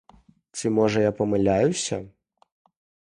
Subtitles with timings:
[0.61, 2.01] Ці можа я памыляюся?